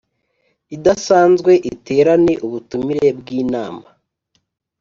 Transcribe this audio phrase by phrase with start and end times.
[0.75, 3.85] Idasanzwe iterane ubutumire bw inama